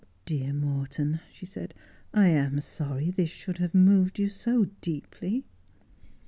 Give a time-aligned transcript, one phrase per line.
[0.25, 1.75] 'Dear Morton,' she said,'
[2.25, 5.45] I am sorry this should have moved yoa so deeply.'